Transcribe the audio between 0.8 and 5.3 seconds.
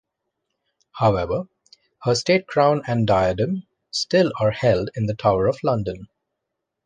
However her state crown and diadem still are held in the